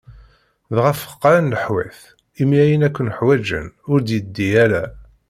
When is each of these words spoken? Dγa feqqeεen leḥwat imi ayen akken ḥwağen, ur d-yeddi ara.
Dγa 0.75 0.91
feqqeεen 1.01 1.51
leḥwat 1.53 1.99
imi 2.41 2.57
ayen 2.63 2.85
akken 2.87 3.13
ḥwağen, 3.17 3.67
ur 3.91 3.99
d-yeddi 4.01 4.49
ara. 4.63 4.83